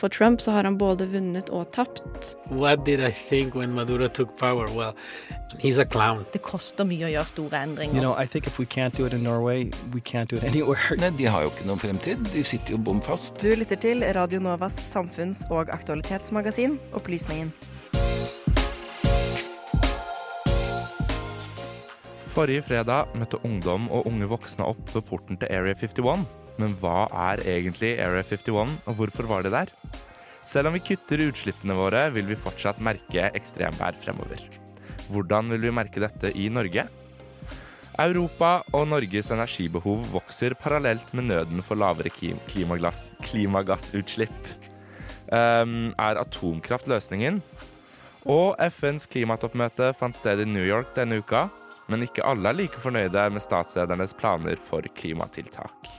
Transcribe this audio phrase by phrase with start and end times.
[0.00, 2.00] for Trump så har han både vunnet og tapt.
[2.48, 4.66] What did I think when Maduro took power?
[4.76, 4.94] Well,
[5.58, 6.24] he's a clown.
[6.32, 7.94] Det koster mye å gjøre store endringer.
[7.94, 10.44] You know, I think if we can't do it in Norway, we can't do it
[10.52, 10.96] anywhere.
[11.00, 12.24] Nei, de har jo ikke noen fremtid.
[12.32, 13.36] De sitter jo bom fast.
[13.44, 17.52] Du lytter til Radio Novas samfunns- og aktualitetsmagasin Opplysningen.
[22.40, 26.22] Forrige fredag møtte ungdom og unge voksne opp ved porten til Area 51.
[26.56, 29.72] Men hva er egentlig Area 51, og hvorfor var det der?
[30.40, 34.40] Selv om vi kutter utslippene våre, vil vi fortsatt merke ekstremvær fremover.
[35.12, 36.86] Hvordan vil vi merke dette i Norge?
[38.00, 42.08] Europa og Norges energibehov vokser parallelt med nøden for lavere
[42.48, 44.52] klimagass, klimagassutslipp.
[45.28, 47.44] Um, er atomkraft løsningen?
[48.24, 51.50] Og FNs klimatoppmøte fant sted i New York denne uka,
[51.90, 55.90] men ikke alle er like fornøyde med statsledernes planer for klimatiltak.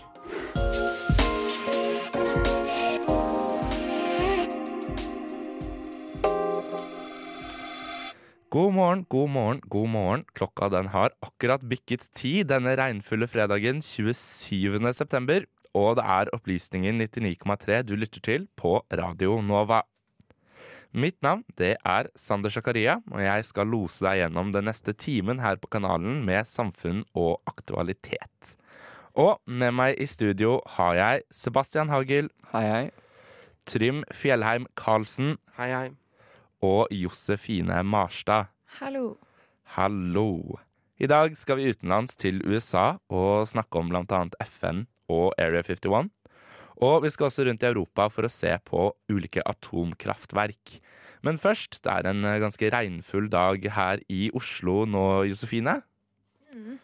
[8.52, 10.24] God morgen, god morgen, god morgen.
[10.36, 14.76] Klokka den har akkurat bikket ti denne regnfulle fredagen 27.
[14.92, 15.46] september.
[15.72, 19.86] Og det er Opplysningen 99,3 du lytter til på Radio Nova.
[20.92, 25.40] Mitt navn det er Sander Zakaria, og jeg skal lose deg gjennom den neste timen
[25.40, 28.58] her på kanalen med samfunn og aktualitet.
[29.16, 32.28] Og med meg i studio har jeg Sebastian Hagel.
[32.52, 32.86] Hei, hei.
[33.68, 35.38] Trym Fjellheim Karlsen.
[35.58, 35.90] Hei, hei.
[36.64, 38.52] Og Josefine Marstad.
[38.80, 39.16] Hallo.
[39.76, 40.60] Hallo.
[41.00, 44.26] I dag skal vi utenlands til USA og snakke om bl.a.
[44.44, 46.12] FN og Area 51.
[46.82, 50.80] Og vi skal også rundt i Europa for å se på ulike atomkraftverk.
[51.22, 55.84] Men først, det er en ganske regnfull dag her i Oslo nå, Josefine.
[56.56, 56.80] Mm.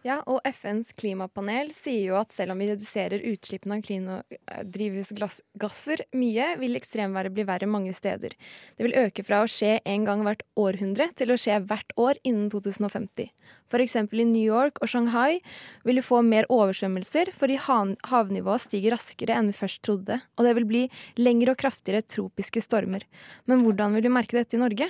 [0.00, 3.76] Ja, og FNs klimapanel sier jo at selv om vi reduserer utslippene
[4.08, 8.32] av drivhusgasser mye, vil ekstremværet bli verre mange steder.
[8.78, 12.20] Det vil øke fra å skje en gang hvert århundre til å skje hvert år
[12.24, 13.28] innen 2050.
[13.68, 13.98] F.eks.
[14.00, 15.42] i New York og Shanghai
[15.84, 20.56] vil vi få mer oversvømmelser fordi havnivået stiger raskere enn vi først trodde, og det
[20.56, 20.82] vil bli
[21.20, 23.04] lengre og kraftigere tropiske stormer.
[23.44, 24.88] Men hvordan vil vi merke dette i Norge?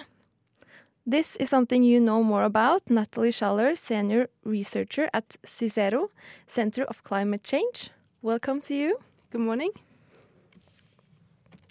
[1.06, 2.82] This is something you know more about.
[2.90, 6.10] Natalie Schaller, senior researcher at Cicero,
[6.46, 7.90] Center of Climate Change.
[8.22, 8.98] Welcome to you.
[9.30, 9.70] Good morning.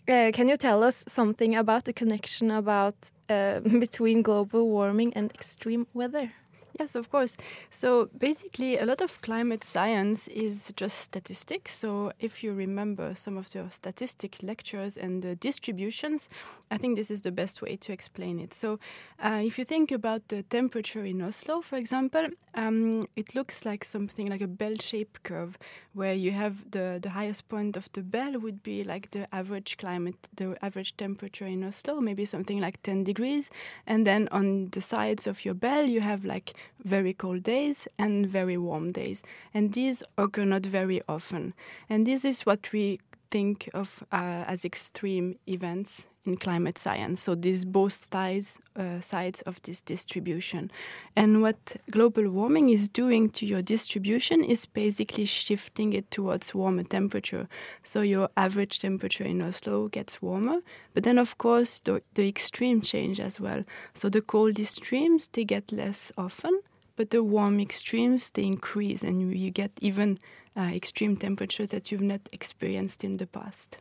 [0.07, 5.31] Uh, can you tell us something about the connection about uh, between global warming and
[5.31, 6.31] extreme weather?
[6.77, 7.35] Yes, of course.
[7.71, 11.75] So basically, a lot of climate science is just statistics.
[11.75, 16.29] So if you remember some of the statistic lectures and the distributions,
[16.69, 18.53] I think this is the best way to explain it.
[18.53, 18.79] So
[19.19, 23.83] uh, if you think about the temperature in Oslo, for example, um, it looks like
[23.83, 25.57] something like a bell-shaped curve,
[25.93, 29.77] where you have the the highest point of the bell would be like the average
[29.77, 33.49] climate, the average temperature in Oslo, maybe something like 10 degrees,
[33.87, 36.53] and then on the sides of your bell you have like
[36.83, 39.23] very cold days and very warm days.
[39.53, 41.53] And these occur not very often.
[41.89, 42.99] And this is what we
[43.31, 47.21] think of uh, as extreme events in climate science.
[47.21, 50.71] So these both sides, uh, sides of this distribution.
[51.15, 56.83] And what global warming is doing to your distribution is basically shifting it towards warmer
[56.83, 57.47] temperature.
[57.83, 60.61] So your average temperature in Oslo gets warmer,
[60.93, 63.63] but then of course the, the extreme change as well.
[63.93, 66.61] So the cold extremes, they get less often,
[66.95, 70.19] but the warm extremes, they increase and you, you get even
[70.59, 73.77] uh, extreme temperatures that you've not experienced in the past.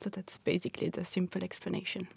[0.00, 2.08] So that's basically the simple explanation.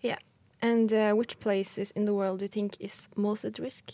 [0.00, 0.16] Yeah.
[0.62, 3.92] And uh, which places in the world do you think is most at risk?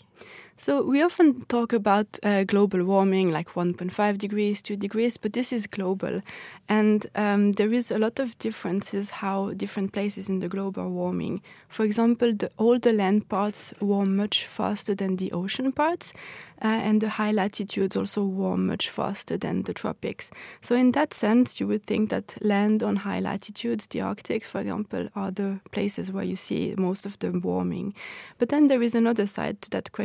[0.56, 5.52] So we often talk about uh, global warming, like 1.5 degrees, 2 degrees, but this
[5.52, 6.22] is global.
[6.68, 10.88] And um, there is a lot of differences how different places in the globe are
[10.88, 11.42] warming.
[11.68, 16.14] For example, the, all the land parts warm much faster than the ocean parts,
[16.62, 20.30] uh, and the high latitudes also warm much faster than the tropics.
[20.60, 24.60] So in that sense, you would think that land on high latitudes, the Arctic, for
[24.60, 27.92] example, are the places where you see most of the warming.
[28.38, 30.03] But then there is another side to that question,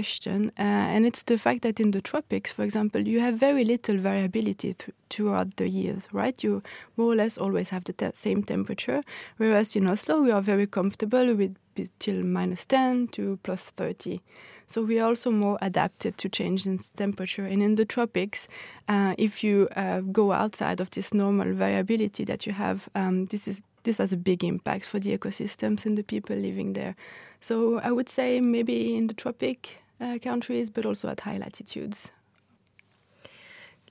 [0.58, 3.98] uh, and it's the fact that in the tropics, for example, you have very little
[3.98, 6.44] variability th throughout the years, right?
[6.44, 6.62] You
[6.98, 9.02] more or less always have the te same temperature,
[9.38, 11.56] whereas in Oslo we are very comfortable with
[12.00, 14.22] till minus 10 to plus 30.
[14.68, 17.46] So we are also more adapted to change in temperature.
[17.46, 18.48] And in the tropics,
[18.88, 23.48] uh, if you uh, go outside of this normal variability that you have, um, this
[23.48, 26.96] is this has a big impact for the ecosystems and the people living there.
[27.42, 29.82] So I would say maybe in the tropic
[30.22, 32.12] countries, but also at high latitudes.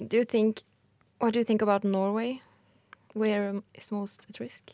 [0.06, 0.62] Do you think?
[1.19, 2.43] What do you think about Norway?
[3.19, 4.70] where is most at risk?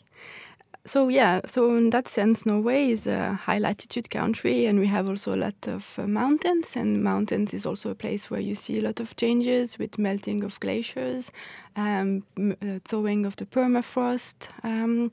[0.86, 5.08] So yeah, so in that sense, Norway is a high latitude country, and we have
[5.08, 6.76] also a lot of uh, mountains.
[6.76, 10.44] And mountains is also a place where you see a lot of changes with melting
[10.44, 11.32] of glaciers,
[11.76, 15.10] um, uh, thawing of the permafrost, um,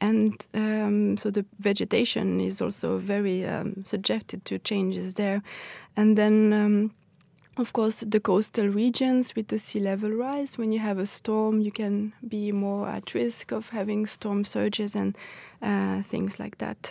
[0.00, 5.42] and um, so the vegetation is also very um, subjected to changes there.
[5.96, 6.90] And then.
[7.56, 11.60] Of course, the coastal regions with the sea level rise, when you have a storm,
[11.60, 15.16] you can be more at risk of having storm surges and
[15.62, 16.90] uh, things like that.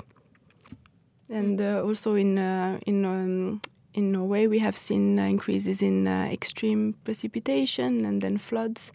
[1.30, 3.62] And uh, also in uh, in um,
[3.94, 8.92] in Norway, we have seen uh, increases in uh, extreme precipitation and then floods.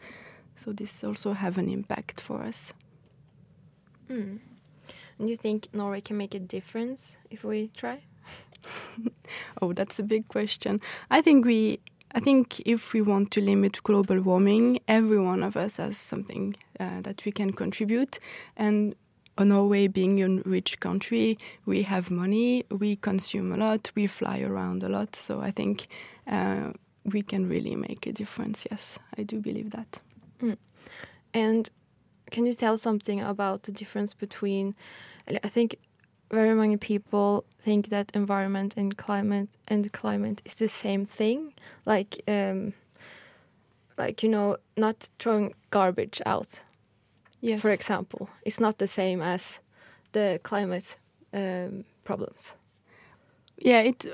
[0.57, 2.73] So this also have an impact for us.
[4.11, 4.39] Mm.
[5.19, 8.08] And you think Norway can make a difference if we try?
[9.61, 10.81] Oh, that's a big question.
[11.11, 11.81] I think we,
[12.15, 16.57] I think if we want to limit global warming, every one of us has something
[16.81, 18.19] uh, that we can contribute.
[18.57, 18.95] And
[19.37, 24.41] uh, Norway being a rich country, we have money, we consume a lot, we fly
[24.41, 25.15] around a lot.
[25.17, 25.89] So I think
[26.27, 26.73] uh,
[27.05, 28.67] we can really make a difference.
[28.71, 30.01] Yes, I do believe that.
[31.35, 31.69] And
[32.31, 34.75] can you tell something about the difference between?
[35.29, 35.77] I think
[36.31, 41.55] very many people think that environment and climate and climate is the same thing.
[41.87, 42.73] Like, um,
[43.99, 46.61] like you know, not throwing garbage out,
[47.41, 47.61] Yes.
[47.61, 49.61] for example, it's not the same as
[50.13, 50.99] the climate
[51.33, 52.55] um, problems.
[53.59, 54.07] Yeah, it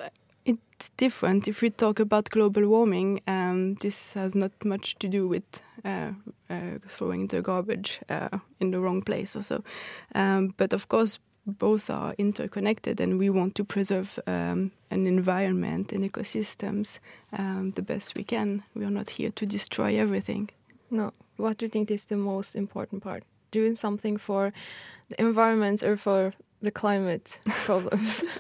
[0.45, 1.49] it's different.
[1.49, 5.45] If we talk about global warming, um, this has not much to do with
[5.85, 6.13] uh,
[6.51, 9.63] uh, throwing the garbage uh, in the wrong place or so.
[10.15, 15.93] Um, but of course, both are interconnected, and we want to preserve um, an environment
[15.93, 16.99] and ecosystems
[17.33, 18.63] um, the best we can.
[18.75, 20.51] We are not here to destroy everything.
[20.91, 23.25] No, what do you think is the most important part?
[23.51, 24.53] Doing something for
[25.09, 26.33] the environment or for
[26.63, 28.25] the climate problems?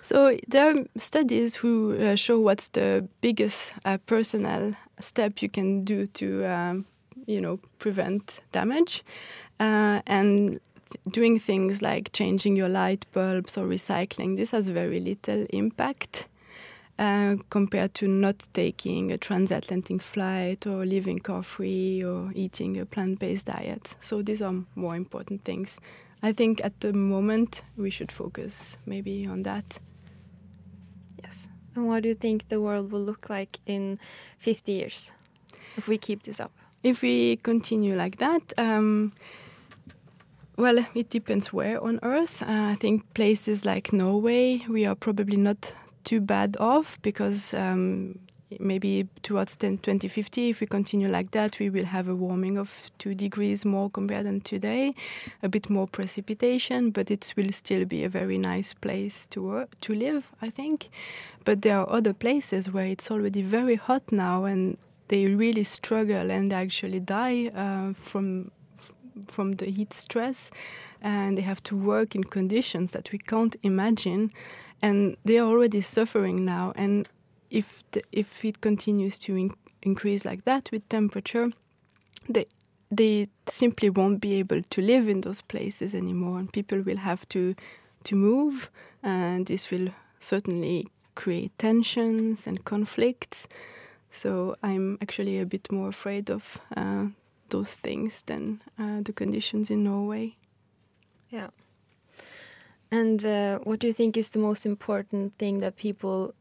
[0.00, 5.84] So there are studies who uh, show what's the biggest uh, personal step you can
[5.84, 6.86] do to, um,
[7.26, 9.04] you know, prevent damage,
[9.60, 10.60] uh, and
[11.10, 14.36] doing things like changing your light bulbs or recycling.
[14.36, 16.26] This has very little impact.
[16.98, 22.84] Uh, compared to not taking a transatlantic flight or living car free or eating a
[22.84, 23.94] plant based diet.
[24.00, 25.78] So these are more important things.
[26.24, 29.78] I think at the moment we should focus maybe on that.
[31.22, 31.48] yes.
[31.76, 34.00] And what do you think the world will look like in
[34.40, 35.12] 50 years
[35.76, 36.50] if we keep this up?
[36.82, 39.12] If we continue like that, um,
[40.58, 42.42] well, it depends where on Earth.
[42.42, 45.72] Uh, I think places like Norway, we are probably not
[46.02, 48.18] too bad off because um,
[48.58, 52.90] maybe towards 10, 2050, if we continue like that, we will have a warming of
[52.98, 54.94] two degrees more compared than today,
[55.44, 59.78] a bit more precipitation, but it will still be a very nice place to work,
[59.82, 60.88] to live, I think.
[61.44, 64.76] But there are other places where it's already very hot now and
[65.06, 68.50] they really struggle and actually die uh, from
[69.26, 70.50] from the heat stress
[71.00, 74.30] and they have to work in conditions that we can't imagine
[74.80, 76.72] and they are already suffering now.
[76.76, 77.08] And
[77.50, 81.46] if the, if it continues to in- increase like that with temperature
[82.28, 82.46] they
[82.90, 87.28] they simply won't be able to live in those places anymore and people will have
[87.28, 87.54] to
[88.04, 88.70] to move
[89.02, 93.48] and this will certainly create tensions and conflicts.
[94.10, 97.06] So I'm actually a bit more afraid of uh,
[97.50, 100.36] those things than uh, the conditions in Norway.
[101.30, 101.48] Yeah.
[102.90, 106.34] And uh, what do you think is the most important thing that people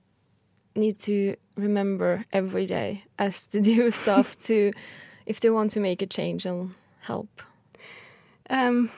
[0.76, 4.72] need to remember every day as to do stuff to,
[5.26, 7.42] if they want to make a change and help?
[8.50, 8.92] Um,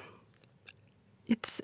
[1.28, 1.62] it's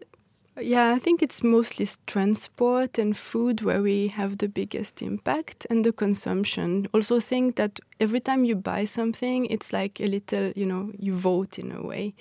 [0.61, 5.83] yeah, I think it's mostly transport and food where we have the biggest impact, and
[5.83, 6.87] the consumption.
[6.93, 11.13] Also, think that every time you buy something, it's like a little, you know, you
[11.13, 12.13] vote in a way.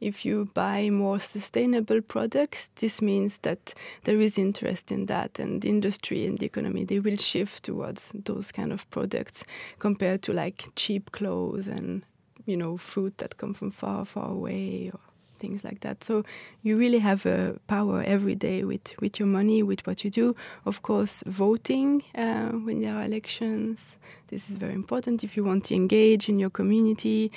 [0.00, 5.60] If you buy more sustainable products, this means that there is interest in that, and
[5.62, 9.44] the industry and the economy they will shift towards those kind of products
[9.78, 12.04] compared to like cheap clothes and
[12.46, 15.11] you know fruit that come from far, far away or
[15.42, 16.04] things like that.
[16.04, 16.14] So
[16.62, 20.26] you really have a power every day with, with your money, with what you do.
[20.64, 23.98] Of course, voting uh, when there are elections.
[24.28, 27.30] This is very important if you want to engage in your community,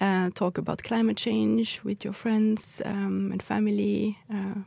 [0.00, 4.16] uh, talk about climate change with your friends um, and family.
[4.36, 4.60] Uh,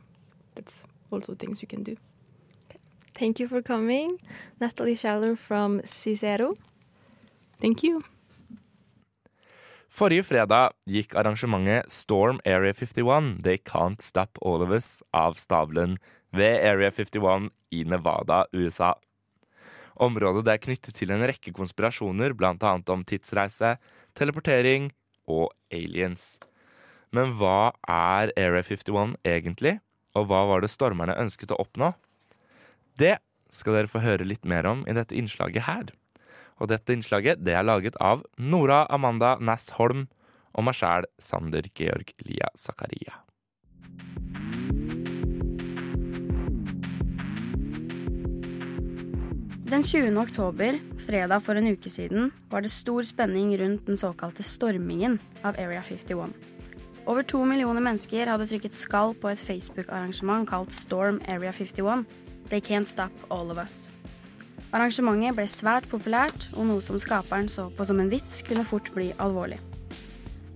[0.54, 1.96] that's also things you can do.
[3.14, 4.18] Thank you for coming,
[4.60, 6.56] Natalie Schaller from Cicero.
[7.60, 8.15] Thank you.
[9.96, 15.94] Forrige fredag gikk arrangementet Storm Area 51 They Can't Stop All of Us av stabelen
[16.36, 18.90] ved Area 51 i Nevada, USA.
[19.96, 22.74] Området er knyttet til en rekke konspirasjoner, bl.a.
[22.92, 23.78] om tidsreise,
[24.12, 24.90] teleportering
[25.32, 26.34] og aliens.
[27.08, 29.78] Men hva er Area 51 egentlig,
[30.12, 31.94] og hva var det stormerne ønsket å oppnå?
[33.00, 33.16] Det
[33.48, 35.88] skal dere få høre litt mer om i dette innslaget her.
[36.60, 40.06] Og dette innslaget det er laget av Nora Amanda Næss Holm
[40.56, 43.20] og meg sjæl, Sander Georg Lia Zakaria.
[49.66, 50.14] Den 20.
[50.22, 55.58] oktober, fredag for en uke siden, var det stor spenning rundt den såkalte stormingen av
[55.58, 56.30] Area 51.
[57.06, 62.06] Over to millioner mennesker hadde trykket skall på et Facebook-arrangement kalt Storm Area 51.
[62.48, 63.90] They Can't Stop All of Us.
[64.76, 68.90] Arrangementet ble svært populært, og noe som skaperen så på som en vits, kunne fort
[68.92, 69.56] bli alvorlig.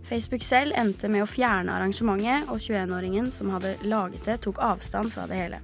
[0.05, 5.15] Facebook selv endte med å fjerne arrangementet, og 21-åringen som hadde laget det, tok avstand
[5.15, 5.63] fra det hele.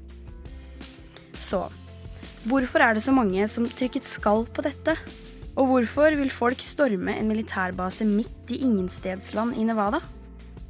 [1.37, 1.67] Så
[2.47, 4.93] Hvorfor er det så mange som trykket skall på dette?
[5.59, 9.99] Og hvorfor vil folk storme en militærbase midt i ingenstedsland i Nevada?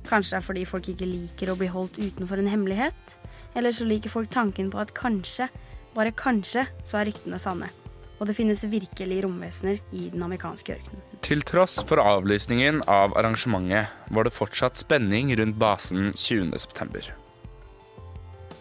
[0.09, 3.12] Kanskje det er fordi folk ikke liker å bli holdt utenfor en hemmelighet?
[3.52, 5.50] Eller så liker folk tanken på at kanskje,
[5.97, 7.73] bare kanskje, så er ryktene sanne.
[8.17, 11.05] Og det finnes virkelig romvesener i den amerikanske ørkenen.
[11.25, 17.11] Til tross for avlysningen av arrangementet var det fortsatt spenning rundt basen 20.9.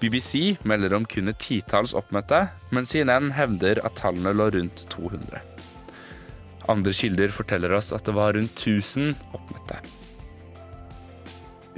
[0.01, 2.42] BBC melder om kun et titalls oppmøtte,
[2.75, 5.39] mens CNN hevder at tallene lå rundt 200.
[6.72, 9.80] Andre kilder forteller oss at det var rundt 1000 oppmøtte.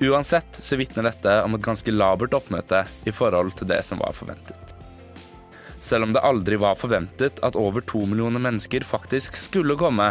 [0.08, 4.18] Uansett så vitner dette om et ganske labert oppmøte i forhold til det som var
[4.18, 4.77] forventet.
[5.88, 10.10] Selv om det aldri var forventet at over to millioner mennesker faktisk skulle komme,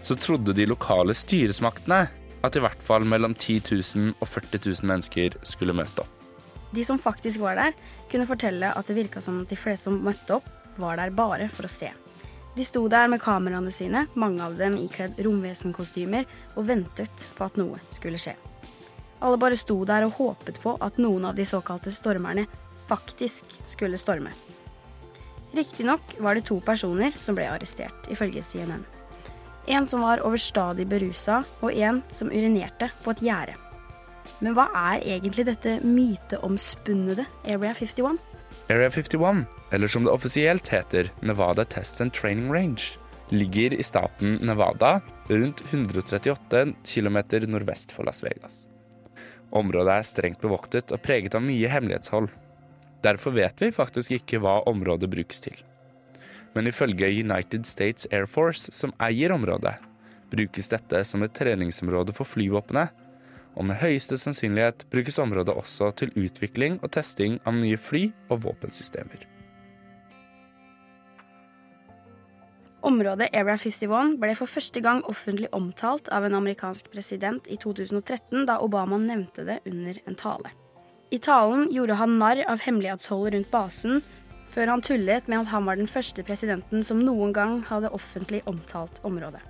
[0.00, 2.06] så trodde de lokale styresmaktene
[2.40, 6.14] at i hvert fall mellom 10 000 og 40 000 mennesker skulle møte opp.
[6.72, 7.74] De som faktisk var der,
[8.08, 10.46] kunne fortelle at det virka som at de fleste som møtte opp,
[10.80, 11.90] var der bare for å se.
[12.56, 16.24] De sto der med kameraene sine, mange av dem ikledd romvesenkostymer,
[16.56, 18.38] og ventet på at noe skulle skje.
[19.20, 22.46] Alle bare sto der og håpet på at noen av de såkalte stormerne
[22.88, 24.32] faktisk skulle storme.
[25.56, 28.84] Riktignok var det to personer som ble arrestert, ifølge CNN.
[29.70, 33.56] En som var overstadig berusa, og en som urinerte på et gjerde.
[34.40, 38.18] Men hva er egentlig dette myteomspunnede Area 51?
[38.70, 42.82] Area 51, eller som det offisielt heter Nevada Test and Training Range,
[43.30, 47.18] ligger i staten Nevada, rundt 138 km
[47.50, 48.66] nordvest for Las Vegas.
[49.50, 52.30] Området er strengt bevoktet og preget av mye hemmelighetshold.
[53.02, 55.56] Derfor vet vi faktisk ikke hva området brukes til.
[56.54, 59.76] Men ifølge United States Air Force, som eier området,
[60.30, 62.92] brukes dette som et treningsområde for flyvåpenet,
[63.58, 68.44] og med høyeste sannsynlighet brukes området også til utvikling og testing av nye fly og
[68.46, 69.26] våpensystemer.
[72.86, 78.46] Området Area 51 ble for første gang offentlig omtalt av en amerikansk president i 2013,
[78.48, 80.54] da Obama nevnte det under en tale.
[81.10, 84.02] I talen gjorde han narr av hemmelighetsholdet rundt basen,
[84.50, 88.44] før han tullet med at han var den første presidenten som noen gang hadde offentlig
[88.46, 89.42] omtalt området.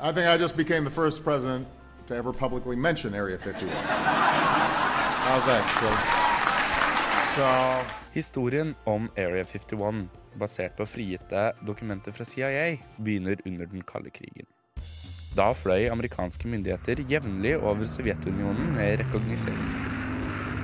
[0.00, 1.66] I think I just became the first president
[2.06, 3.68] to ever publicly mention Area 51.
[5.26, 5.64] How's that,
[7.34, 7.44] So,
[8.12, 10.08] Historien om Area 51,
[10.40, 14.48] basert på frigitte dokumenter fra CIA, begynner under den kalde krigen.
[15.36, 20.05] Da fløy amerikanske myndigheter jevnlig over Sovjetunionen med rekognoseringsfly.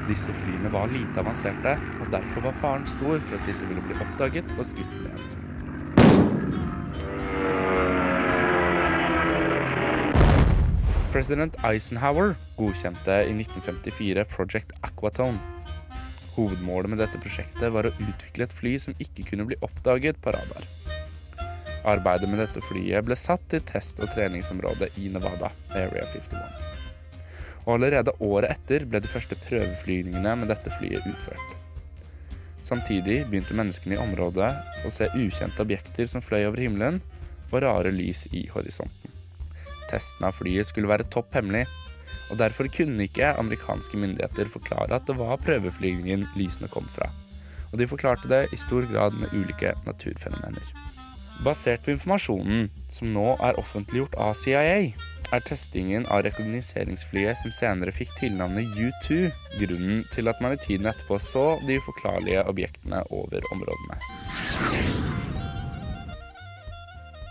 [0.09, 3.94] Disse flyene var lite avanserte, og derfor var faren stor for at disse ville bli
[4.02, 5.38] oppdaget og skutt ned.
[11.12, 15.38] President Eisenhower godkjente i 1954 Project Aquatone.
[16.32, 20.32] Hovedmålet med dette prosjektet var å utvikle et fly som ikke kunne bli oppdaget på
[20.32, 20.66] radar.
[21.85, 26.81] Arbeidet med dette flyet ble satt til test- og treningsområdet i Nevada, Area 51.
[27.64, 31.59] Og allerede året etter ble de første prøveflygningene med dette flyet utført.
[32.62, 34.50] Samtidig begynte menneskene i området
[34.87, 37.00] å se ukjente objekter som fløy over himmelen,
[37.52, 39.12] og rare lys i horisonten.
[39.90, 41.66] Testen av flyet skulle være topp hemmelig,
[42.33, 47.11] og derfor kunne ikke amerikanske myndigheter forklare at det var prøveflygningen lysene kom fra.
[47.73, 50.64] Og de forklarte det i stor grad med ulike naturfenomener.
[51.45, 54.92] Basert på informasjonen som nå er offentliggjort av CIA,
[55.32, 59.30] er testingen av rekognoseringsflyet som senere fikk tilnavnet U2,
[59.62, 63.98] grunnen til at man i tiden etterpå så de uforklarlige objektene over områdene.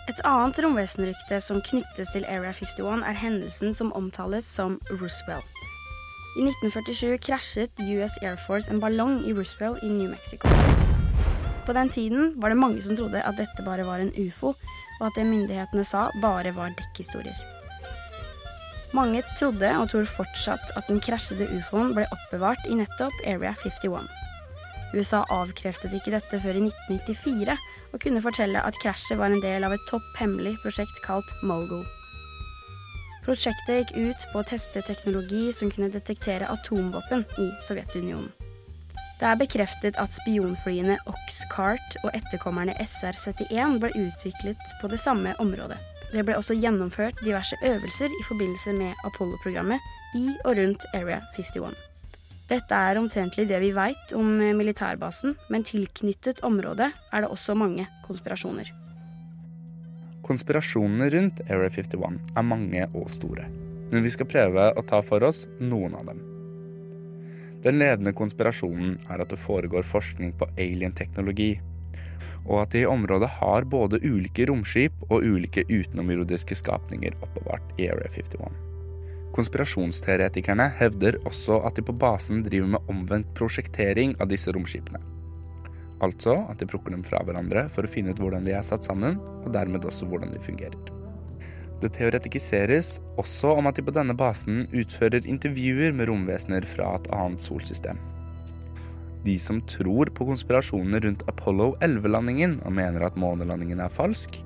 [0.09, 5.61] Et annet romvesenrykte som knyttes til Area 51, er hendelsen som omtales som Roosevelt.
[6.39, 10.49] I 1947 krasjet US Air Force en ballong i Roosevelt i New Mexico.
[11.65, 14.55] På den tiden var det mange som trodde at dette bare var en ufo,
[14.99, 17.60] og at det myndighetene sa, bare var dekkhistorier.
[18.91, 24.09] Mange trodde, og tror fortsatt, at den krasjede ufoen ble oppbevart i nettopp Area 51.
[24.91, 27.55] USA avkreftet ikke dette før i 1994,
[27.93, 31.85] og kunne fortelle at krasjet var en del av et topp hemmelig prosjekt kalt Mogul.
[33.23, 38.31] Prosjektet gikk ut på å teste teknologi som kunne detektere atomvåpen i Sovjetunionen.
[39.21, 45.77] Det er bekreftet at spionflyene Oxcart og etterkommerne SR-71 ble utviklet på det samme området.
[46.11, 49.79] Det ble også gjennomført diverse øvelser i forbindelse med Apollo-programmet
[50.19, 51.77] i og rundt Area 51.
[52.51, 54.27] Dette er omtrentlig det vi veit om
[54.59, 58.73] militærbasen, men tilknyttet området er det også mange konspirasjoner.
[60.27, 63.47] Konspirasjonene rundt Area 51 er mange og store,
[63.93, 66.19] men vi skal prøve å ta for oss noen av dem.
[67.63, 71.53] Den ledende konspirasjonen er at det foregår forskning på alien-teknologi,
[72.47, 77.87] og at de i området har både ulike romskip og ulike utenomjordiske skapninger oppbevart i
[77.91, 78.59] Area 51.
[79.35, 84.99] Konspirasjonsteoretikerne hevder også at de på basen driver med omvendt prosjektering av disse romskipene.
[86.01, 88.87] Altså at de plukker dem fra hverandre for å finne ut hvordan de er satt
[88.87, 90.79] sammen, og dermed også hvordan de fungerer.
[91.81, 97.07] Det teoretikiseres også om at de på denne basen utfører intervjuer med romvesener fra et
[97.15, 98.01] annet solsystem.
[99.25, 104.39] De som tror på konspirasjonene rundt Apollo 11-landingen og mener at månelandingen er falsk,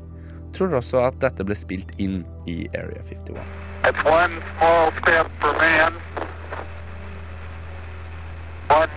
[0.55, 3.39] tror også at dette ble spilt inn i Area 51.
[3.87, 5.95] It's one small step for man,
[8.67, 8.91] one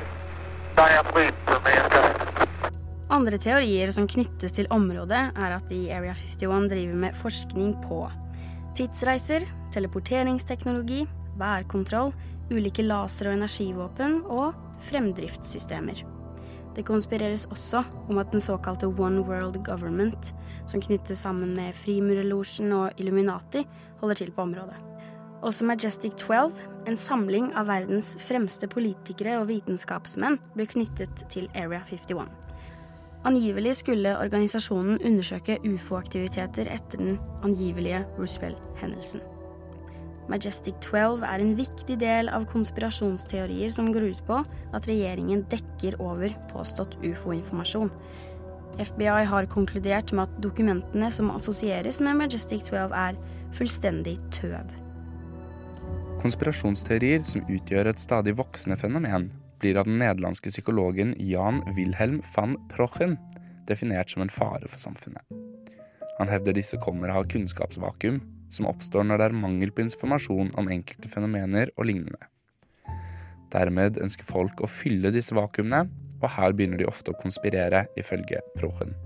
[0.79, 2.25] giant leap for mankind.
[3.09, 7.77] Andre teorier som knyttes til området, er at de i Area 51 driver med forskning
[7.87, 8.03] på
[8.79, 11.07] tidsreiser, teleporteringsteknologi,
[11.39, 12.13] værkontroll,
[12.51, 16.05] ulike laser- og energivåpen og fremdriftssystemer.
[16.77, 20.35] Det konspireres også om at den såkalte One World Government,
[20.67, 23.65] som knyttes sammen med Frimurerlosjen og Illuminati,
[24.01, 24.77] holder til på området.
[25.43, 26.53] Også Majestic 12,
[26.87, 32.27] en samling av verdens fremste politikere og vitenskapsmenn, ble knyttet til Area 51.
[33.27, 39.23] Angivelig skulle organisasjonen undersøke ufo-aktiviteter etter den angivelige Roosevelt-hendelsen.
[40.29, 44.43] Majestic 12 er en viktig del av konspirasjonsteorier som går ut på
[44.77, 47.91] at regjeringen dekker over påstått ufo-informasjon.
[48.79, 53.17] FBI har konkludert med at dokumentene som assosieres med Majestic 12, er
[53.57, 54.69] fullstendig tøv.
[56.23, 62.55] Konspirasjonsteorier som utgjør et stadig voksende fenomen, blir av den nederlandske psykologen Jan Wilhelm van
[62.71, 63.17] Prochen
[63.67, 65.25] definert som en fare for samfunnet.
[66.19, 68.21] Han hevder disse kommer av kunnskapsvakuum
[68.55, 72.31] som oppstår når det er mangel på informasjon om enkelte fenomener og lignende.
[73.53, 75.87] Dermed ønsker folk å fylle disse vakuumene,
[76.19, 78.97] og her begynner de ofte å konspirere, ifølge Prochen.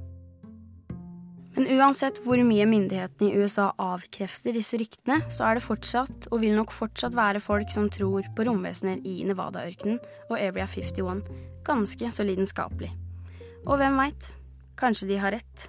[1.52, 6.40] Men uansett hvor mye myndighetene i USA avkrefter disse ryktene, så er det fortsatt, og
[6.40, 10.00] vil nok fortsatt være folk som tror på romvesener i Nevada-ørkenen
[10.30, 11.20] og Area 51
[11.66, 12.88] ganske så lidenskapelig.
[13.66, 14.32] Og hvem veit?
[14.80, 15.68] Kanskje de har rett.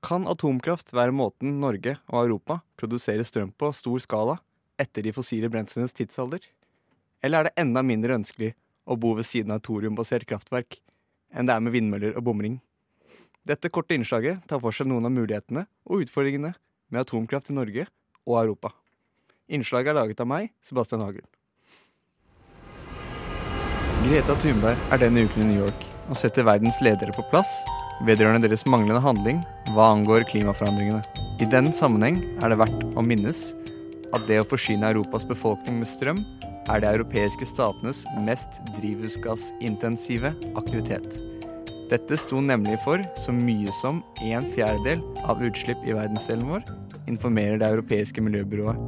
[0.00, 4.38] Kan atomkraft være måten Norge og Europa produserer strøm på stor skala
[4.80, 6.40] etter de fossile brenslenes tidsalder?
[7.20, 8.54] Eller er det enda mindre ønskelig
[8.88, 10.78] å bo ved siden av thoriumbasert kraftverk
[11.36, 12.56] enn det er med vindmøller og bomring?
[13.44, 16.54] Dette korte innslaget tar for seg noen av mulighetene og utfordringene
[16.88, 17.84] med atomkraft i Norge
[18.24, 18.72] og Europa.
[19.52, 21.26] Innslaget er laget av meg, Sebastian Hagel.
[24.00, 27.52] Greta Thunberg er denne uken i New York og setter verdens ledere på plass
[28.08, 29.40] vedrørende deres manglende handling
[29.74, 31.02] hva angår klimaforandringene.
[31.40, 33.50] I den sammenheng er det verdt å minnes
[34.16, 36.22] at det å forsyne Europas befolkning med strøm
[36.70, 41.06] er de europeiske statenes mest drivhusgassintensive aktivitet.
[41.90, 46.66] Dette sto nemlig for så mye som en fjerdedel av utslipp i verdensdelen vår,
[47.10, 48.78] informerer det europeiske miljøbyrået.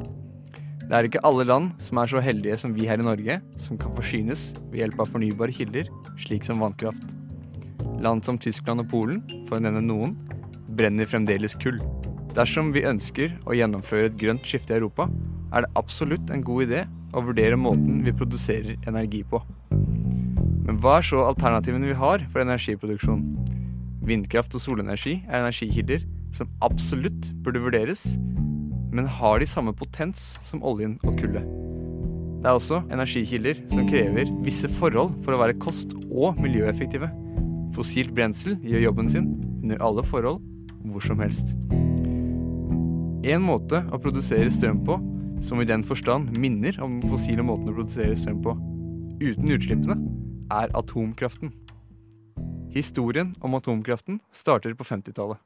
[0.83, 3.81] Det er ikke alle land som er så heldige som vi her i Norge, som
[3.81, 7.22] kan forsynes ved hjelp av fornybare kilder, slik som vannkraft.
[8.03, 10.17] Land som Tyskland og Polen, for å nevne noen,
[10.77, 11.79] brenner fremdeles kull.
[12.37, 15.07] Dersom vi ønsker å gjennomføre et grønt skifte i Europa,
[15.53, 19.43] er det absolutt en god idé å vurdere måten vi produserer energi på.
[20.63, 23.25] Men hva er så alternativene vi har for energiproduksjon?
[24.09, 28.15] Vindkraft og solenergi er energikilder som absolutt burde vurderes,
[28.93, 31.45] men har de samme potens som oljen og kullet.
[32.43, 37.13] Det er også energikilder som krever visse forhold for å være kost- og miljøeffektive.
[37.73, 39.31] Fossilt brensel gjør jobben sin
[39.63, 40.43] under alle forhold,
[40.93, 41.55] hvor som helst.
[43.23, 44.99] En måte å produsere strøm på
[45.43, 48.55] som i den forstand minner om den fossile måten å produsere strøm på,
[49.23, 49.97] uten utslippene,
[50.53, 51.53] er atomkraften.
[52.73, 55.41] Historien om atomkraften starter på 50-tallet.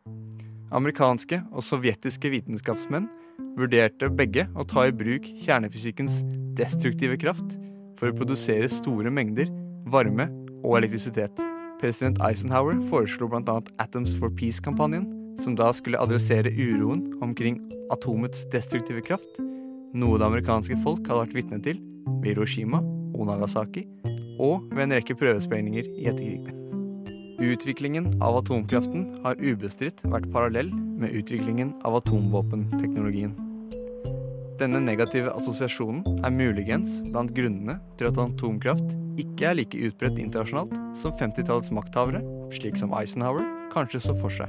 [0.75, 3.09] Amerikanske og sovjetiske vitenskapsmenn
[3.57, 6.23] vurderte begge å ta i bruk kjernefysikkens
[6.59, 7.57] destruktive kraft
[7.97, 9.53] for å produsere store mengder
[9.87, 10.29] varme
[10.63, 11.46] og elektrisitet.
[11.81, 13.61] President Eisenhower foreslo bl.a.
[13.79, 15.05] Atoms for Peace-kampanjen,
[15.39, 17.59] som da skulle adressere uroen omkring
[17.93, 19.41] atomets destruktive kraft,
[19.97, 21.81] noe det amerikanske folk hadde vært vitne til
[22.23, 22.81] ved Hiroshima
[23.13, 23.85] og Nagasaki,
[24.41, 26.57] og ved en rekke prøvesprengninger i etterkrigene.
[27.37, 33.37] Utviklingen av atomkraften har ubestridt vært parallell med utviklingen av atomvåpenteknologien.
[34.57, 40.73] Denne negative assosiasjonen er muligens blant grunnene til at atomkraft ikke er like utbredt internasjonalt
[40.97, 42.23] som 50-tallets makthavere,
[42.57, 44.49] slik som Eisenhower, kanskje så for seg.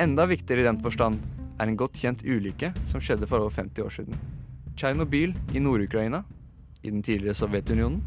[0.00, 1.20] Enda viktigere i den forstand
[1.60, 4.16] er en godt kjent ulykke som skjedde for over 50 år siden.
[4.76, 6.22] Tsjernobyl i Nord-Ukraina,
[6.80, 8.00] i den tidligere Sovjetunionen,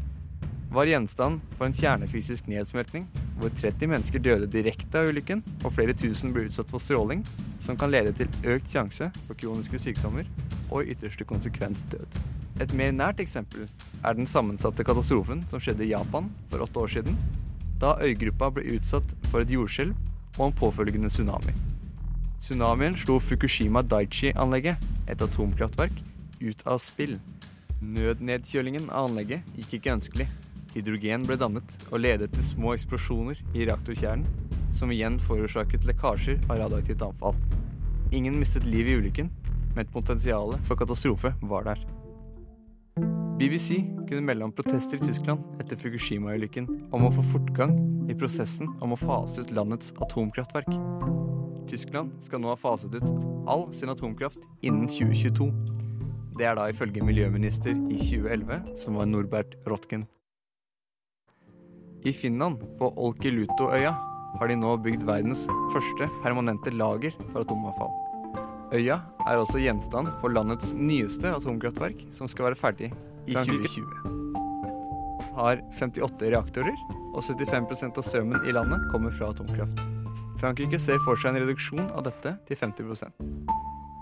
[0.74, 3.06] var gjenstand for en kjernefysisk nedsmeltning,
[3.40, 7.24] hvor 30 mennesker døde direkte av ulykken, og flere tusen ble utsatt for stråling,
[7.60, 10.28] som kan lede til økt sjanse for kroniske sykdommer
[10.70, 12.20] og i ytterste konsekvens død.
[12.60, 13.64] Et mer nært eksempel
[14.04, 17.16] er den sammensatte katastrofen som skjedde i Japan for åtte år siden,
[17.80, 19.96] da øygruppa ble utsatt for et jordskjelv
[20.38, 21.56] og en påfølgende tsunami.
[22.40, 24.76] Tsunamien slo Fukushima Daiichi-anlegget,
[25.08, 25.96] et atomkraftverk,
[26.40, 27.18] ut av spill.
[27.80, 30.28] Nødnedkjølingen av anlegget gikk ikke ønskelig.
[30.70, 34.26] Hydrogen ble dannet og ledet til små eksplosjoner i reaktorkjernen,
[34.76, 37.38] som igjen forårsaket lekkasjer av radioaktivt avfall.
[38.14, 39.30] Ingen mistet livet i ulykken,
[39.74, 41.82] men et potensial for katastrofe var der.
[43.40, 47.72] BBC kunne melde om protester i Tyskland etter Fukushima-ulykken om å få fortgang
[48.10, 50.70] i prosessen om å fase ut landets atomkraftverk.
[51.70, 53.10] Tyskland skal nå ha faset ut
[53.50, 55.50] all sin atomkraft innen 2022.
[56.38, 60.06] Det er da ifølge miljøminister i 2011, som var Norbert Rotken.
[62.00, 63.90] I Finland, på Olkiluotoøya,
[64.38, 67.92] har de nå bygd verdens første permanente lager for atomavfall.
[68.72, 72.88] Øya er også gjenstand for landets nyeste atomkraftverk, som skal være ferdig
[73.28, 73.84] i 2020.
[75.36, 76.78] Har 58 reaktorer,
[77.10, 79.84] og 75% av strømmen i landet kommer fra atomkraft.
[80.40, 83.26] Frankrike ser for seg en reduksjon av dette til 50%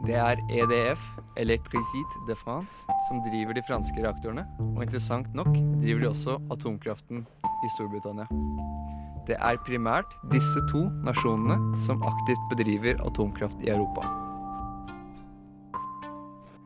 [0.06, 1.02] Det er EDF,
[1.40, 5.50] Electricite de France, som driver de franske reaktorene, og interessant nok
[5.82, 7.26] driver de også atomkraften
[7.64, 8.28] i Storbritannia.
[9.28, 14.06] Det er primært disse to nasjonene som aktivt bedriver atomkraft i Europa.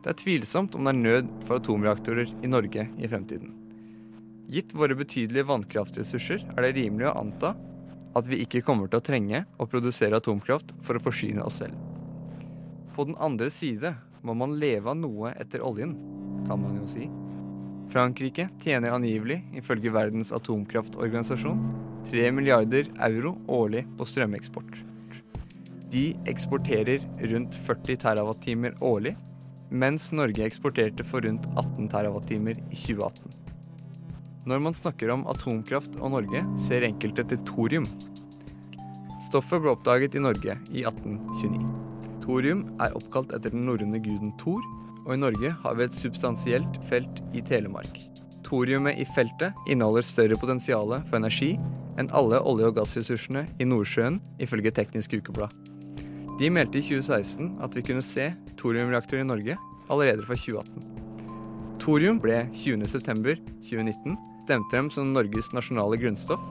[0.02, 3.52] Det er tvilsomt om det er nød for atomreaktorer i Norge i fremtiden.
[4.52, 7.52] Gitt våre betydelige vannkraftressurser er det rimelig å anta
[8.18, 11.78] at vi ikke kommer til å trenge å produsere atomkraft for å forsyne oss selv.
[12.92, 15.94] På den andre side må man leve av noe etter oljen,
[16.46, 17.08] kan man jo si.
[17.92, 21.58] Frankrike tjener angivelig, ifølge Verdens atomkraftorganisasjon,
[22.08, 24.78] 3 milliarder euro årlig på strømeksport.
[25.92, 29.12] De eksporterer rundt 40 TWh årlig,
[29.68, 33.36] mens Norge eksporterte for rundt 18 TWh i 2018.
[34.48, 37.84] Når man snakker om atomkraft og Norge, ser enkelte til thorium.
[39.28, 41.60] Stoffet ble oppdaget i Norge i 1829.
[42.24, 44.64] Thorium er oppkalt etter den norrøne guden Thor,
[45.06, 48.00] og i Norge har vi et substansielt felt i Telemark.
[48.46, 51.54] Thoriumet i feltet inneholder større potensial for energi
[52.00, 55.52] enn alle olje- og gassressursene i Nordsjøen, ifølge Teknisk Ukeblad.
[56.40, 59.56] De meldte i 2016 at vi kunne se thoriumreaktorer i Norge
[59.92, 60.88] allerede fra 2018.
[61.82, 66.42] Thorium ble 20.9.2019 stemt frem som Norges nasjonale grunnstoff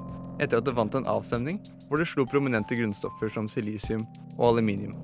[0.42, 4.06] etter at det vant en avstemning hvor det slo prominente grunnstoffer som silisium
[4.38, 4.96] og aluminium.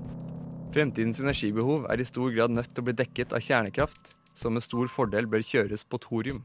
[0.75, 4.65] Fremtidens energibehov er i stor grad nødt til å bli dekket av kjernekraft, som med
[4.65, 6.41] stor fordel bør kjøres på thorium.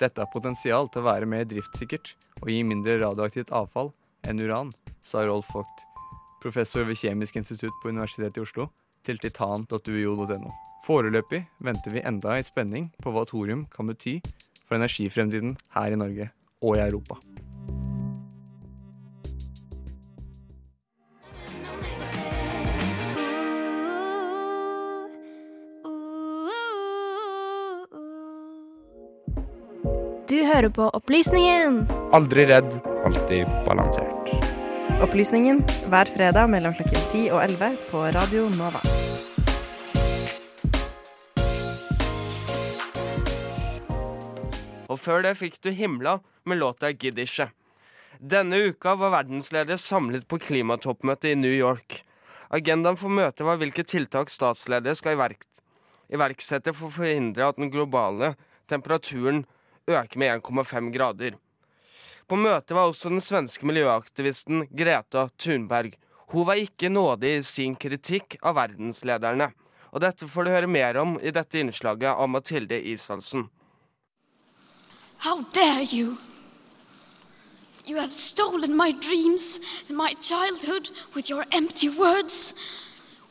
[0.00, 3.92] Dette har potensial til å være mer driftssikkert og gi mindre radioaktivt avfall
[4.28, 4.72] enn uran,
[5.02, 5.86] sa Rolf Vogt,
[6.42, 8.68] professor ved Kjemisk institutt på Universitetet i Oslo,
[9.06, 10.52] til titan.uio.no.
[10.86, 14.18] Foreløpig venter vi enda i spenning på hva thorium kan bety
[14.66, 17.22] for energifremtiden her i Norge og i Europa.
[30.32, 31.74] Du hører på Opplysningen.
[32.16, 34.30] Aldri redd, alltid balansert.
[35.04, 35.58] Opplysningen
[35.92, 38.80] hver fredag mellom klokken 10 og 11 på Radio Nova.
[44.88, 46.16] Og før det fikk du Himla
[46.48, 47.50] med låta Gidd ikke.
[48.16, 52.06] Denne uka var verdensledere samlet på klimatoppmøtet i New York.
[52.48, 55.44] Agendaen for møtet var hvilke tiltak statsledere skal iverk
[56.08, 58.38] iverksette for å forhindre at den globale
[58.72, 59.44] temperaturen
[59.88, 61.38] øker med 1,5 grader.
[62.28, 65.96] På møtet var også den svenske miljøaktivisten Greta Thunberg.
[66.32, 69.50] Hun var ikke nådig i sin kritikk av verdenslederne.
[69.92, 73.48] Og dette får du høre mer om i dette innslaget av Mathilde Ishalsen.
[75.18, 76.16] How dare you!
[77.84, 82.54] You have stolen my dreams and my childhood with your empty words.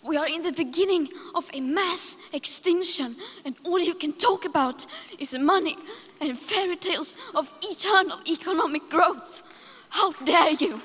[0.04, 4.86] We are in the beginning of a mass extinction, and all you can talk about
[5.20, 5.78] is money
[6.22, 9.44] and fairy tales of eternal economic growth.
[9.90, 10.80] How dare you!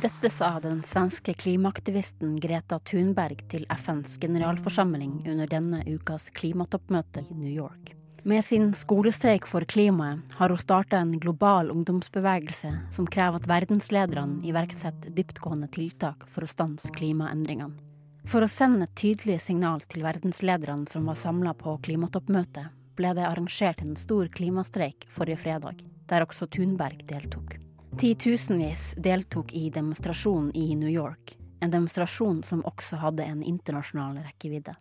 [0.00, 7.34] Dette sa den svenske klimaaktivisten Greta Thunberg til FNs generalforsamling under denne ukas klimatoppmøte i
[7.34, 7.94] New York.
[8.22, 14.42] Med sin skolestreik for klimaet har hun starta en global ungdomsbevegelse som krever at verdenslederne
[14.46, 17.95] iverksetter dyptgående tiltak for å stanse klimaendringene.
[18.26, 23.22] For å sende et tydelig signal til verdenslederne som var samla på klimatoppmøtet, ble det
[23.22, 27.54] arrangert en stor klimastreik forrige fredag, der også Thunberg deltok.
[28.00, 34.74] Titusenvis deltok i demonstrasjonen i New York, en demonstrasjon som også hadde en internasjonal rekkevidde.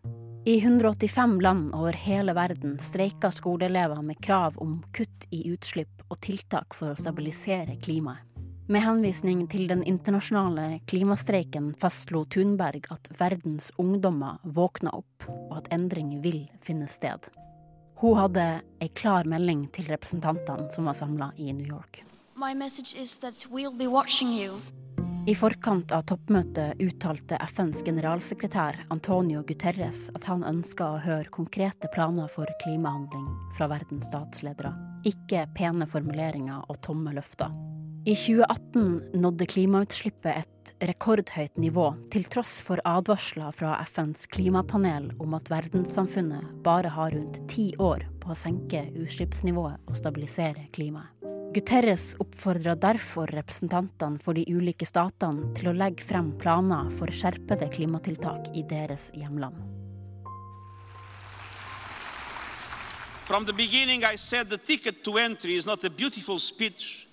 [0.50, 6.18] I 185 land over hele verden streika skoleelever med krav om kutt i utslipp og
[6.26, 8.35] tiltak for å stabilisere klimaet.
[8.68, 15.70] Med henvisning til den internasjonale klimastreiken fastslo Thunberg at verdens ungdommer våkna opp, og at
[15.76, 17.28] endring vil finne sted.
[18.02, 18.46] Hun hadde
[18.82, 22.02] ei klar melding til representantene som var samla i New York.
[22.34, 24.58] My message is that we'll be watching you.
[25.30, 31.90] I forkant av toppmøtet uttalte FNs generalsekretær Antonio Guterres at han ønska å høre konkrete
[31.94, 34.74] planer for klimahandling fra verdens statsledere,
[35.06, 37.54] ikke pene formuleringer og tomme løfter.
[38.08, 45.32] I 2018 nådde klimautslippet et rekordhøyt nivå, til tross for advarsler fra FNs klimapanel om
[45.34, 51.26] at verdenssamfunnet bare har rundt ti år på å senke utslippsnivået og stabilisere klimaet.
[51.56, 57.72] Guterres oppfordra derfor representantene for de ulike statene til å legge frem planer for skjerpede
[57.74, 59.58] klimatiltak i deres hjemland.
[63.26, 67.05] From the beginning, I said the ticket to entry is not a beautiful speech,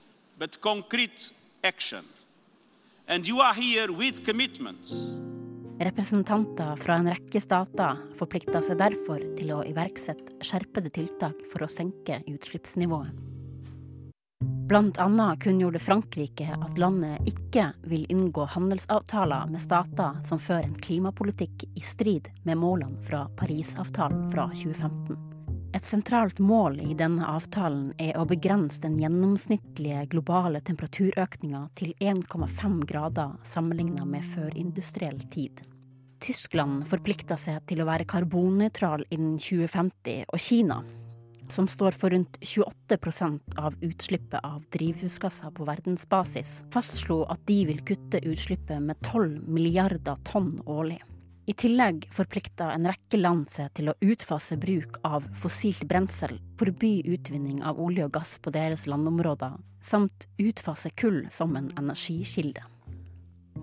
[0.42, 1.31] but concrete
[1.62, 2.05] action.
[3.07, 5.12] And you are here with commitments.
[5.78, 11.70] Representanter fra en rekke stater forplikta seg derfor til å iverksette skjerpede tiltak for å
[11.70, 13.14] senke utslippsnivået.
[14.66, 20.78] Blant annet kunngjorde Frankrike at landet ikke vil inngå handelsavtaler med stater som fører en
[20.88, 25.32] klimapolitikk i strid med målene fra Parisavtalen fra 2015.
[25.72, 32.82] Et sentralt mål i denne avtalen er å begrense den gjennomsnittlige globale temperaturøkninga til 1,5
[32.90, 35.62] grader sammenligna med førindustriell tid.
[36.22, 40.82] Tyskland forplikta seg til å være karbonnøytral innen 2050, og Kina,
[41.52, 47.80] som står for rundt 28% av utslippet av drivhusgasser på verdensbasis, fastslo at de vil
[47.88, 51.00] kutte utslippet med 12 milliarder tonn årlig.
[51.46, 57.00] I tillegg forplikta en rekke land seg til å utfase bruk av fossilt brensel, forby
[57.11, 62.62] utvinning av olje og gass på deres landområder, samt utfase kull som en energikilde.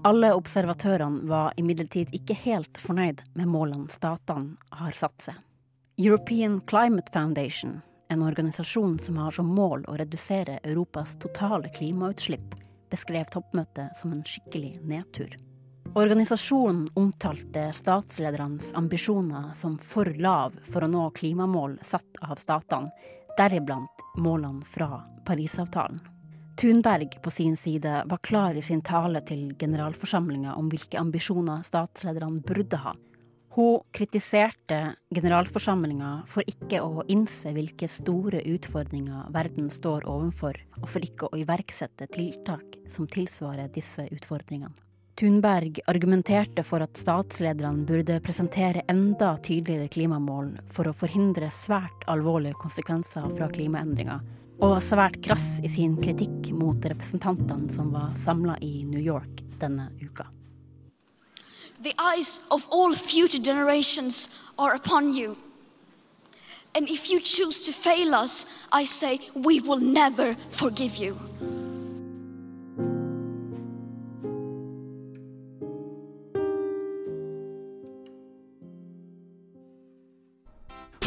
[0.04, 5.40] Alle observatørene var imidlertid ikke helt fornøyd med målene statene har satt seg.
[6.00, 12.56] European Climate Foundation, en organisasjon som har som mål å redusere Europas totale klimautslipp,
[12.92, 15.36] beskrev toppmøtet som en skikkelig nedtur.
[15.98, 22.92] Organisasjonen omtalte statsledernes ambisjoner som for lav for å nå klimamål satt av statene,
[23.38, 25.98] deriblant målene fra Parisavtalen.
[26.62, 32.44] Thunberg på sin side var klar i sin tale til generalforsamlinga om hvilke ambisjoner statslederne
[32.46, 32.94] burde ha.
[33.56, 34.82] Hun kritiserte
[35.16, 41.40] generalforsamlinga for ikke å innse hvilke store utfordringer verden står overfor, og for ikke å
[41.40, 44.89] iverksette tiltak som tilsvarer disse utfordringene.
[45.20, 52.56] Thunberg argumenterte for at statslederne burde presentere enda tydeligere klimamål for å forhindre svært alvorlige
[52.62, 54.22] konsekvenser fra klimaendringer,
[54.62, 59.44] og var svært krass i sin kritikk mot representantene som var samla i New York
[59.60, 60.30] denne uka.
[61.84, 65.36] The eyes of all future generations are upon you.
[66.76, 71.59] And if you choose to fail us, I say we will never forgive you.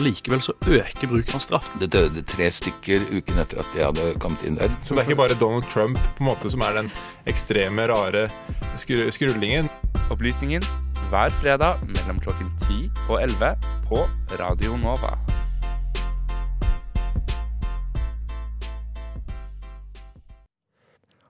[0.03, 1.69] Likevel så øker bruken av straff.
[1.79, 4.73] Det døde tre stykker uken etter at de hadde kommet inn der.
[4.83, 6.89] Så det er ikke bare Donald Trump på en måte som er den
[7.31, 8.27] ekstreme, rare
[8.83, 9.71] skru skrullingen?
[10.11, 10.67] Opplysningen
[11.13, 13.55] hver fredag mellom klokken 10 og 11
[13.87, 14.03] på
[14.41, 15.15] Radio Nova.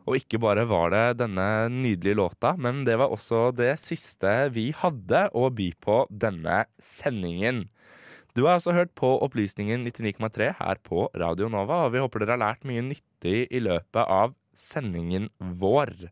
[0.09, 4.71] Og ikke bare var det denne nydelige låta, men det var også det siste vi
[4.75, 7.67] hadde å by på denne sendingen.
[8.33, 12.39] Du har altså hørt på Opplysningen 99,3 her på Radio Nova, og vi håper dere
[12.39, 15.29] har lært mye nyttig i løpet av sendingen
[15.61, 16.09] vår.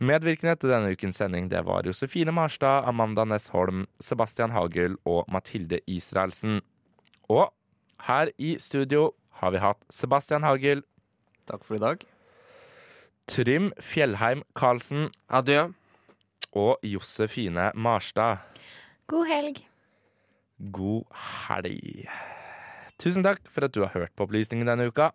[0.00, 5.28] Medvirkende til denne ukens sending det var Josefine Marstad, Amanda Næss Holm, Sebastian Hagel og
[5.28, 6.62] Mathilde Israelsen.
[7.28, 7.50] Og
[8.08, 9.10] her i studio
[9.42, 10.80] har vi hatt Sebastian Hagel.
[11.50, 12.08] Takk for i dag.
[13.28, 15.10] Trym Fjellheim Karlsen.
[15.28, 15.74] Adjø.
[16.56, 18.40] Og Josefine Marstad.
[19.12, 19.67] God helg.
[20.58, 21.06] God
[21.46, 22.08] helg.
[22.98, 25.12] Tusen takk for at du har hørt på Opplysningen denne uka.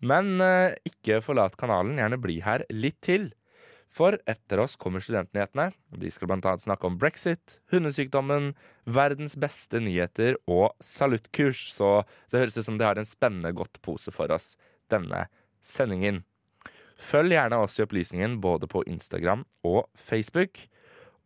[0.00, 3.28] Men eh, ikke forlat kanalen, gjerne bli her litt til.
[3.90, 5.72] For etter oss kommer Studentnyhetene.
[5.98, 8.54] De skal annet snakke om brexit, hundesykdommen,
[8.86, 11.66] verdens beste nyheter og saluttkurs.
[11.74, 14.54] Så det høres ut som de har en spennende godt pose for oss
[14.92, 15.26] denne
[15.66, 16.22] sendingen.
[17.00, 20.68] Følg gjerne oss i Opplysningen både på Instagram og Facebook.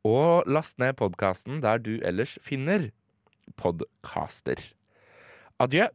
[0.04, 2.90] Og last ned podkasten der du ellers finner
[3.56, 4.60] podkaster.
[5.58, 5.88] Adjø.